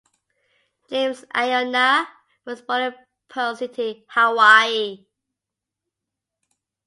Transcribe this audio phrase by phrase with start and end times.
[0.89, 2.07] James Aiona
[2.43, 2.95] was born in
[3.27, 5.05] Pearl City, Hawaii.